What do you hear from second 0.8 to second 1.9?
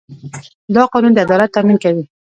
قانون د عدالت تامین